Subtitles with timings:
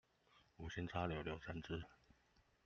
[0.57, 1.83] 無心插柳柳橙汁